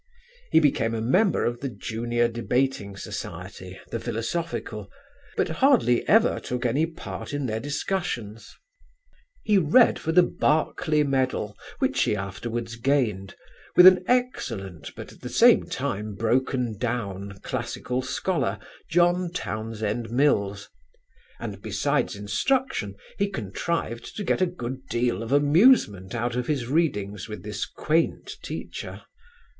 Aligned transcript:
He 0.49 0.59
became 0.59 0.95
a 0.95 0.99
member 0.99 1.45
of 1.45 1.59
the 1.59 1.69
junior 1.69 2.27
debating 2.27 2.97
society, 2.97 3.79
the 3.91 3.99
Philosophical, 3.99 4.89
but 5.37 5.47
hardly 5.49 6.07
ever 6.07 6.39
took 6.39 6.65
any 6.65 6.87
part 6.87 7.35
in 7.35 7.45
their 7.45 7.59
discussions. 7.59 8.57
[Illustration: 9.45 9.45
Dr. 9.45 9.45
Sir 9.45 9.45
William 9.45 9.63
Wilde] 9.63 9.73
"He 9.75 9.77
read 9.77 9.99
for 9.99 10.11
the 10.11 10.23
Berkeley 10.23 11.03
medal 11.03 11.57
(which 11.77 12.01
he 12.01 12.15
afterwards 12.15 12.77
gained) 12.77 13.35
with 13.75 13.85
an 13.85 14.03
excellent, 14.07 14.89
but 14.95 15.11
at 15.11 15.21
the 15.21 15.29
same 15.29 15.67
time 15.67 16.15
broken 16.15 16.79
down, 16.79 17.37
classical 17.43 18.01
scholar, 18.01 18.57
John 18.89 19.31
Townsend 19.31 20.09
Mills, 20.09 20.67
and, 21.39 21.61
besides 21.61 22.15
instruction, 22.15 22.95
he 23.19 23.29
contrived 23.29 24.15
to 24.15 24.23
get 24.23 24.41
a 24.41 24.47
good 24.47 24.87
deal 24.87 25.21
of 25.21 25.31
amusement 25.31 26.15
out 26.15 26.35
of 26.35 26.47
his 26.47 26.65
readings 26.65 27.29
with 27.29 27.45
his 27.45 27.65
quaint 27.67 28.31
teacher. 28.41 29.03